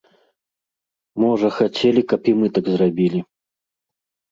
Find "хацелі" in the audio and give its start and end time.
1.59-2.01